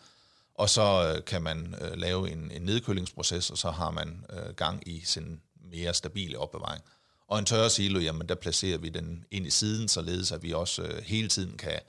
[0.54, 4.54] Og så øh, kan man øh, lave en, en nedkølingsproces, og så har man øh,
[4.54, 6.82] gang i sin mere stabile opbevaring.
[7.28, 10.52] Og en tørre silo, jamen der placerer vi den ind i siden, således at vi
[10.52, 11.80] også øh, hele tiden kan,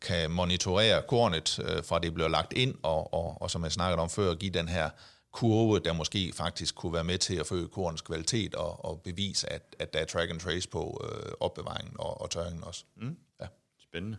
[0.00, 4.02] kan monitorere kornet, øh, fra det bliver lagt ind, og, og, og som jeg snakkede
[4.02, 4.90] om før, give den her
[5.32, 9.52] kurve, der måske faktisk kunne være med til at forøge kornets kvalitet og, og bevise,
[9.52, 12.84] at, at der er track and trace på øh, opbevaringen og, og tørringen også.
[12.96, 13.16] Mm.
[13.40, 13.46] Ja.
[13.82, 14.16] Spændende.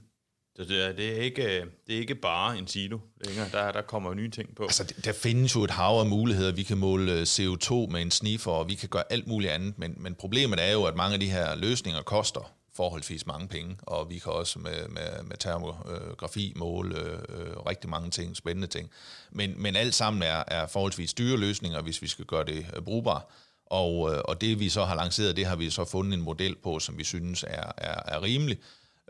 [0.56, 3.82] Så det er, det, er ikke, det er ikke bare en silo længere, der, der
[3.82, 4.64] kommer nye ting på.
[4.64, 6.52] Altså, der findes jo et hav af muligheder.
[6.52, 9.78] Vi kan måle øh, CO2 med en sniffer, og vi kan gøre alt muligt andet,
[9.78, 13.78] men, men problemet er jo, at mange af de her løsninger koster forholdsvis mange penge,
[13.82, 16.96] og vi kan også med, med, med termografi måle
[17.30, 18.90] øh, rigtig mange ting, spændende ting.
[19.32, 22.82] Men, men alt sammen er, er forholdsvis dyre løsninger, hvis vi skal gøre det øh,
[22.82, 23.24] brugbart.
[23.66, 26.56] Og, øh, og det vi så har lanceret, det har vi så fundet en model
[26.56, 28.58] på, som vi synes er, er, er rimelig,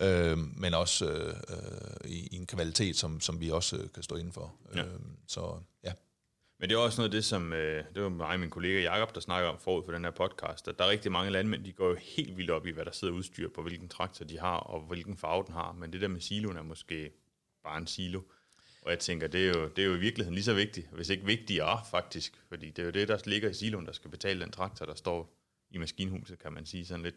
[0.01, 4.15] øh, men også øh, øh, i, i en kvalitet, som, som vi også kan stå
[4.15, 4.53] inden for.
[4.75, 4.81] Ja.
[4.81, 5.53] Øh, så
[5.83, 5.91] ja.
[6.59, 8.81] Men det er også noget af det, som øh, det var mig og min kollega
[8.81, 11.63] Jakob der snakker om forud for den her podcast, at der er rigtig mange landmænd,
[11.63, 14.39] de går jo helt vildt op i, hvad der sidder udstyr på, hvilken traktor de
[14.39, 15.71] har, og hvilken farve den har.
[15.71, 17.11] Men det der med siloen er måske
[17.63, 18.21] bare en silo.
[18.81, 21.09] Og jeg tænker, det er, jo, det er jo i virkeligheden lige så vigtigt, hvis
[21.09, 24.41] ikke vigtigere faktisk, fordi det er jo det, der ligger i siloen, der skal betale
[24.41, 25.35] den traktor, der står
[25.71, 27.15] i maskinhuset, kan man sige sådan lidt,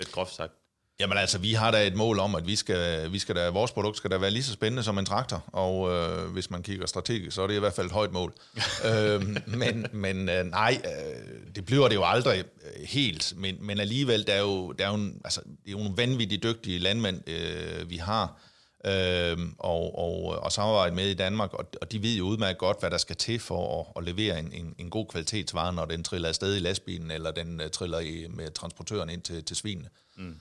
[0.00, 0.52] lidt groft sagt.
[1.00, 3.72] Jamen altså, vi har da et mål om, at vi skal, vi skal da, vores
[3.72, 6.86] produkt skal da være lige så spændende som en traktor, og øh, hvis man kigger
[6.86, 8.32] strategisk, så er det i hvert fald et højt mål.
[8.90, 13.80] øh, men men øh, nej, øh, det bliver det jo aldrig øh, helt, men, men
[13.80, 16.78] alligevel, der er jo, der er jo, en, altså, det er jo nogle vanvittigt dygtige
[16.78, 18.40] landmænd, øh, vi har,
[18.86, 22.80] øh, og, og, og samarbejde med i Danmark, og, og de ved jo udmærket godt,
[22.80, 26.04] hvad der skal til for at, at levere en, en, en god kvalitetsvare, når den
[26.04, 29.88] triller afsted i lastbilen, eller den uh, triller i, med transportøren ind til, til svinene.
[30.16, 30.40] Mm.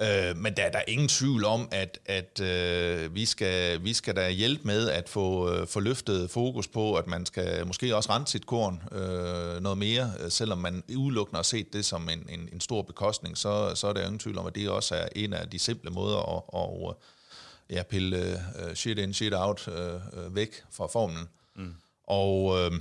[0.00, 4.16] Øh, men der er der ingen tvivl om, at, at øh, vi, skal, vi skal
[4.16, 8.10] da hjælpe med at få, øh, få løftet fokus på, at man skal måske også
[8.12, 12.26] rense sit korn øh, noget mere, øh, selvom man udelukkende har set det som en,
[12.28, 15.08] en, en stor bekostning, så, så er der ingen tvivl om, at det også er
[15.16, 16.96] en af de simple måder at, at
[17.70, 21.28] ja, pille uh, shit in, shit out uh, væk fra formlen.
[21.56, 21.74] Mm.
[22.06, 22.78] Og uh,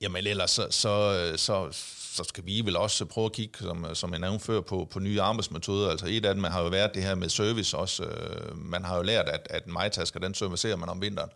[0.00, 1.68] jamen ellers så, så, så,
[2.16, 4.98] så skal vi vel også prøve at kigge, som, som jeg nævnte før, på, på
[5.00, 5.90] nye arbejdsmetoder.
[5.90, 8.04] Altså et af dem har jo været det her med service også.
[8.04, 11.30] Øh, man har jo lært, at, at majtasker, den servicerer man om vinteren.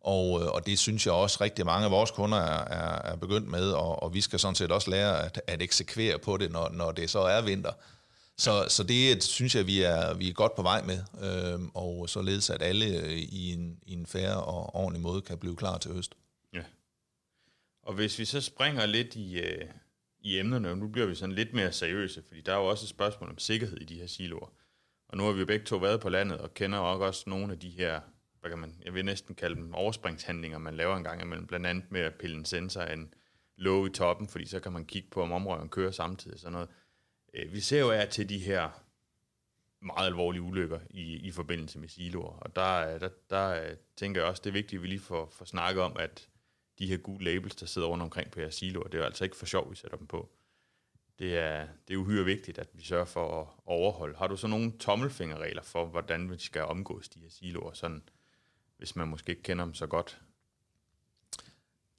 [0.00, 3.16] Og, øh, og det synes jeg også rigtig mange af vores kunder er, er, er
[3.16, 6.52] begyndt med, og, og vi skal sådan set også lære at, at eksekvere på det,
[6.52, 7.72] når, når det så er vinter.
[8.38, 12.08] Så, så det synes jeg, vi er, vi er godt på vej med, øh, og
[12.08, 15.78] således at alle øh, i en, i en færre og ordentlig måde kan blive klar
[15.78, 16.14] til høst.
[16.54, 16.62] Ja.
[17.82, 19.64] Og hvis vi så springer lidt i, øh,
[20.22, 22.84] i emnerne, og nu bliver vi sådan lidt mere seriøse, fordi der er jo også
[22.84, 24.52] et spørgsmål om sikkerhed i de her siloer.
[25.08, 27.58] Og nu har vi jo begge to været på landet, og kender også nogle af
[27.58, 28.00] de her,
[28.40, 31.66] hvad kan man, jeg vil næsten kalde dem overspringshandlinger, man laver en gang imellem, blandt
[31.66, 33.14] andet med at pille en sensor af en
[33.56, 36.40] låge i toppen, fordi så kan man kigge på, om omrøren kører samtidig.
[36.40, 36.68] Sådan noget.
[37.34, 38.70] Øh, vi ser jo af til de her
[39.82, 44.30] meget alvorlige ulykker i, i forbindelse med siloer, og der, der, der øh, tænker jeg
[44.30, 46.28] også, det er vigtigt, at vi lige får, får snakket om, at
[46.80, 49.24] de her gule labels, der sidder rundt omkring på jeres siloer, det er jo altså
[49.24, 50.28] ikke for sjov, vi sætter dem på.
[51.18, 54.18] Det er, det er uhyre vigtigt, at vi sørger for at overholde.
[54.18, 58.02] Har du så nogle tommelfingerregler for, hvordan vi skal omgås de her siloer, sådan,
[58.78, 60.20] hvis man måske ikke kender dem så godt?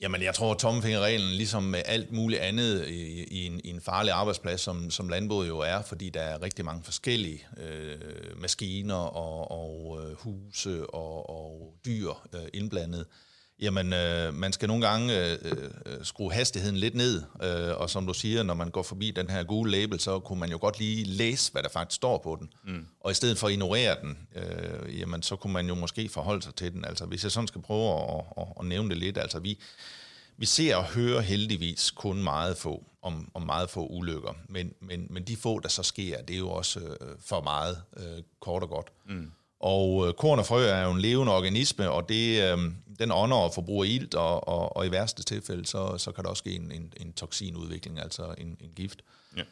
[0.01, 3.81] Jamen, jeg tror, at tommelfingerreglen, ligesom med alt muligt andet i, i, en, i en
[3.81, 8.95] farlig arbejdsplads, som, som landbruget jo er, fordi der er rigtig mange forskellige øh, maskiner
[8.95, 13.07] og, og øh, huse og, og dyr øh, indblandet,
[13.61, 15.69] Jamen, øh, man skal nogle gange øh, øh,
[16.03, 19.43] skrue hastigheden lidt ned, øh, og som du siger, når man går forbi den her
[19.43, 22.53] gule label, så kunne man jo godt lige læse, hvad der faktisk står på den.
[22.63, 22.85] Mm.
[22.99, 26.41] Og i stedet for at ignorere den, øh, jamen, så kunne man jo måske forholde
[26.41, 26.85] sig til den.
[26.85, 29.57] Altså, hvis jeg sådan skal prøve at, at, at nævne det lidt, altså vi,
[30.37, 35.07] vi ser og hører heldigvis kun meget få om, om meget få ulykker, men, men,
[35.09, 38.63] men de få, der så sker, det er jo også øh, for meget, øh, kort
[38.63, 38.87] og godt.
[39.09, 39.31] Mm.
[39.61, 42.57] Og øh, korn og frø er jo en levende organisme, og det, øh,
[42.99, 46.29] den ånder og forbruger ilt, og, og, og i værste tilfælde, så, så kan der
[46.29, 49.01] også ske en, en, en toksinudvikling, altså en, en gift.
[49.37, 49.43] Ja.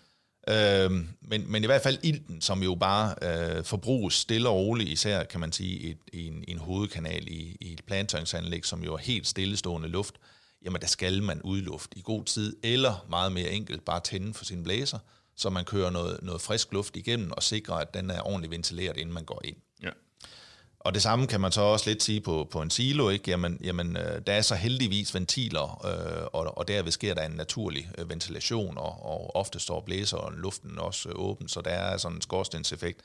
[0.48, 4.90] Øhm, men, men i hvert fald ilten, som jo bare øh, forbruges stille og roligt,
[4.90, 8.94] især kan man sige et, i, en, en hovedkanal i, i et plantøringsanlæg, som jo
[8.94, 10.16] er helt stillestående luft,
[10.66, 14.46] jamen der skal man udluft i god tid, eller meget mere enkelt bare tænde for
[14.46, 15.00] sin blæser,
[15.36, 18.98] så man kører noget, noget frisk luft igennem og sikrer, at den er ordentligt ventileret,
[18.98, 19.56] inden man går ind.
[20.90, 23.32] Og det samme kan man så også lidt sige på, på en silo, ikke?
[23.32, 27.32] Jamen, jamen øh, der er så heldigvis ventiler, øh, og, og derved sker der en
[27.32, 31.70] naturlig øh, ventilation, og, og ofte står blæser og luften også øh, åben, så der
[31.72, 33.02] er sådan en skorstenseffekt.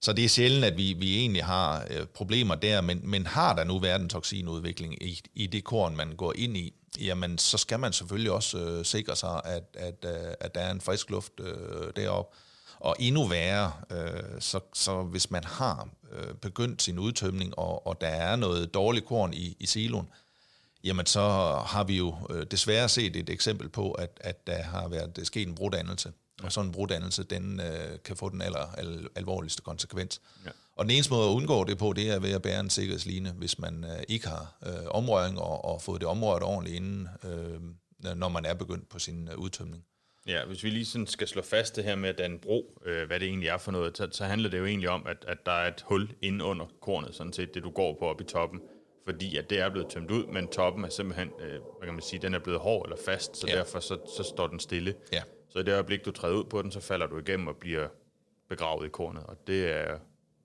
[0.00, 3.54] Så det er sjældent, at vi, vi egentlig har øh, problemer der, men, men har
[3.56, 7.58] der nu været en toksinudvikling i, i det korn, man går ind i, jamen så
[7.58, 11.10] skal man selvfølgelig også øh, sikre sig, at, at, øh, at der er en frisk
[11.10, 12.36] luft øh, deroppe.
[12.80, 18.00] Og endnu værre, øh, så, så hvis man har øh, begyndt sin udtømning, og, og
[18.00, 20.08] der er noget dårligt korn i, i siloen,
[20.84, 21.20] jamen så
[21.66, 25.48] har vi jo øh, desværre set et eksempel på, at, at der har været sket
[25.48, 26.12] en bruddannelse.
[26.40, 26.44] Ja.
[26.44, 30.20] Og sådan en bruddannelse, den øh, kan få den aller al, alvorligste konsekvens.
[30.46, 30.50] Ja.
[30.76, 33.30] Og den eneste måde at undgå det på, det er ved at bære en sikkerhedsline,
[33.30, 37.60] hvis man øh, ikke har øh, omrøring og, og fået det omrørt ordentligt inden, øh,
[38.16, 39.84] når man er begyndt på sin øh, udtømning.
[40.26, 43.06] Ja, hvis vi lige sådan skal slå fast det her med at danne bro, øh,
[43.06, 45.38] hvad det egentlig er for noget, så, så handler det jo egentlig om, at, at
[45.46, 48.24] der er et hul inde under kornet, sådan set det du går på op i
[48.24, 48.60] toppen,
[49.04, 52.02] fordi at det er blevet tømt ud, men toppen er simpelthen, øh, hvad kan man
[52.02, 53.56] sige, den er blevet hård eller fast, så ja.
[53.56, 54.94] derfor så, så står den stille.
[55.12, 55.22] Ja.
[55.48, 57.88] Så i det øjeblik, du træder ud på den, så falder du igennem og bliver
[58.48, 59.98] begravet i kornet, og det er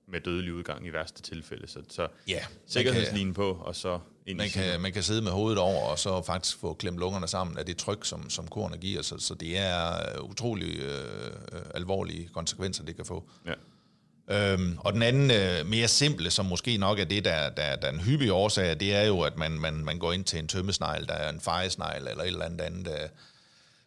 [0.07, 1.67] med dødelig udgang i værste tilfælde.
[1.67, 5.31] Så, så ja, sikkerhedslinjen på, og så ind man i kan, man kan sidde med
[5.31, 8.79] hovedet over, og så faktisk få klemt lungerne sammen af det tryk, som, som kornet
[8.79, 9.01] giver.
[9.01, 13.29] Så, så det er utrolig øh, alvorlige konsekvenser, det kan få.
[13.45, 13.53] Ja.
[14.29, 17.87] Øhm, og den anden, øh, mere simple, som måske nok er det, der, der, der
[17.87, 20.47] er en hyppig årsag, det er jo, at man, man, man går ind til en
[20.47, 23.07] tømmesnegl, der er en fejesnegl, eller et eller andet andet, der,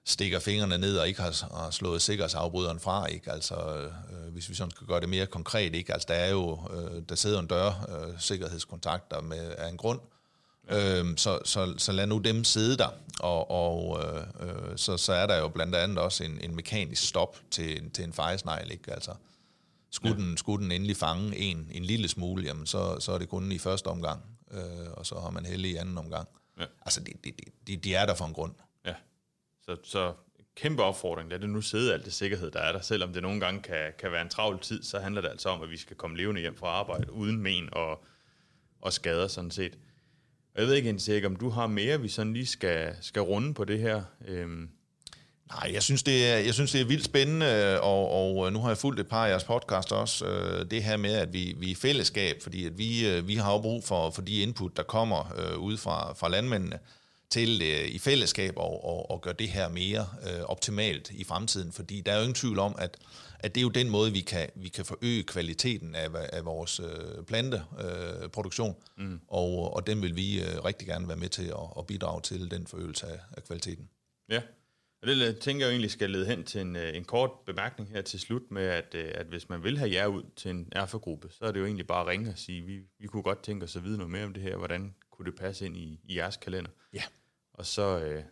[0.09, 3.33] stikker fingrene ned og ikke har, har slået sikkerhedsafbryderen fra, ikke?
[3.33, 5.93] Altså, øh, hvis vi sådan skal gøre det mere konkret, ikke?
[5.93, 10.01] Altså, der er jo, øh, der sidder en dør, øh, sikkerhedskontakter med, af en grund,
[10.69, 12.89] øhm, så, så, så lad nu dem sidde der,
[13.21, 17.09] og, og øh, øh, så, så er der jo blandt andet også en, en mekanisk
[17.09, 18.93] stop til, til en fejesnegl, ikke?
[18.93, 19.13] Altså,
[19.91, 20.23] skulle, ja.
[20.23, 23.53] den, skulle den endelig fange en, en lille smule, jamen, så, så er det kun
[23.53, 26.29] i første omgang, øh, og så har man heldig i anden omgang.
[26.61, 26.65] Ja.
[26.85, 27.33] Altså, de, de,
[27.67, 28.53] de, de er der for en grund.
[29.69, 30.13] Så, så
[30.57, 32.81] kæmpe opfordring, lad det nu sidde alt det sikkerhed, der er der.
[32.81, 35.63] Selvom det nogle gange kan, kan være en travl tid, så handler det altså om,
[35.63, 38.05] at vi skal komme levende hjem fra arbejde, uden men og,
[38.81, 39.79] og skader sådan set.
[40.57, 43.65] Jeg ved ikke, Jens om du har mere, vi sådan lige skal, skal runde på
[43.65, 44.03] det her.
[44.29, 44.69] Øhm.
[45.49, 48.61] Nej, jeg synes, det er, jeg synes, det er vildt spændende, og, og øh, nu
[48.61, 51.55] har jeg fulgt et par af jeres podcast også, øh, det her med, at vi,
[51.59, 54.43] vi er i fællesskab, fordi at vi, øh, vi har jo brug for, for de
[54.43, 56.79] input, der kommer øh, ud fra, fra landmændene
[57.31, 61.73] til øh, i fællesskab og, og, og gøre det her mere øh, optimalt i fremtiden,
[61.73, 62.97] fordi der er jo ingen tvivl om, at,
[63.39, 66.81] at det er jo den måde, vi kan, vi kan forøge kvaliteten af, af vores
[66.81, 69.21] øh, planteproduktion, øh, mm.
[69.29, 72.51] og, og den vil vi øh, rigtig gerne være med til at, at bidrage til
[72.51, 73.89] den forøgelse af, af kvaliteten.
[74.29, 74.43] Ja,
[75.03, 78.03] og det tænker jeg egentlig skal lede hen til en, øh, en kort bemærkning her
[78.03, 81.29] til slut med, at, øh, at hvis man vil have jer ud til en erfagruppe,
[81.31, 83.65] så er det jo egentlig bare at ringe og sige, vi, vi kunne godt tænke
[83.65, 86.17] os at vide noget mere om det her, hvordan kunne det passe ind i, i
[86.17, 86.71] jeres kalender?
[86.93, 87.03] Ja.
[87.55, 88.23] Og så, øh,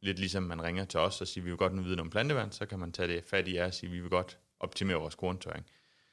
[0.00, 2.52] lidt ligesom man ringer til os og siger, vi vil godt nu vide om plantevand,
[2.52, 5.14] så kan man tage det fat i jer og sige, vi vil godt optimere vores
[5.14, 5.66] korntørring.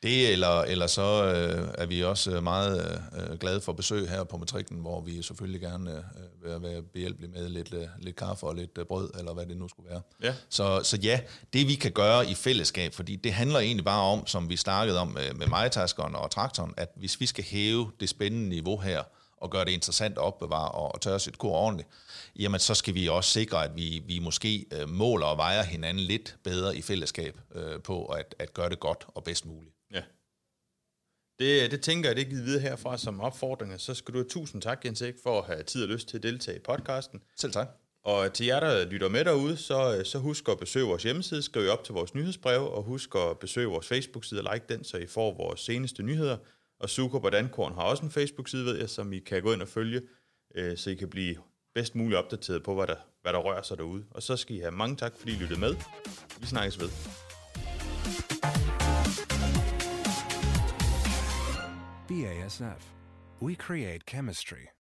[0.03, 4.37] Det, eller, eller så øh, er vi også meget øh, glade for besøg her på
[4.37, 8.55] Matrikken, hvor vi selvfølgelig gerne øh, vil være behjælpelige med lidt, øh, lidt kaffe og
[8.55, 10.01] lidt øh, brød, eller hvad det nu skulle være.
[10.23, 10.35] Ja.
[10.49, 11.19] Så, så ja,
[11.53, 14.99] det vi kan gøre i fællesskab, fordi det handler egentlig bare om, som vi snakkede
[14.99, 19.03] om med, med majtaskeren og traktoren, at hvis vi skal hæve det spændende niveau her,
[19.41, 21.89] og gøre det interessant at opbevare og tørre sit kor ordentligt,
[22.35, 26.03] jamen så skal vi også sikre, at vi, vi måske øh, måler og vejer hinanden
[26.03, 29.75] lidt bedre i fællesskab øh, på at, at gøre det godt og bedst muligt.
[29.93, 30.01] Ja.
[31.39, 33.77] Det, det tænker jeg, det er givet videre herfra som opfordringer.
[33.77, 36.17] Så skal du have tusind tak, Jens Ek, for at have tid og lyst til
[36.17, 37.21] at deltage i podcasten.
[37.37, 37.67] Selv tak.
[38.03, 41.69] Og til jer, der lytter med derude, så, så husk at besøge vores hjemmeside, skriv
[41.69, 45.07] op til vores nyhedsbrev, og husk at besøge vores Facebook-side og like den, så I
[45.07, 46.37] får vores seneste nyheder.
[46.79, 49.61] Og Suko og Dankorn har også en Facebook-side, ved jeg, som I kan gå ind
[49.61, 50.01] og følge,
[50.55, 51.35] øh, så I kan blive
[51.75, 54.05] bedst muligt opdateret på, hvad der, hvad der rører sig derude.
[54.11, 55.75] Og så skal I have mange tak, fordi I lyttede med.
[56.39, 56.89] Vi snakkes ved.
[62.07, 62.91] BASF.
[63.41, 64.78] We create chemistry.